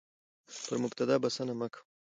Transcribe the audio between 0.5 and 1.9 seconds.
پر مبتدا بسنه مه کوه،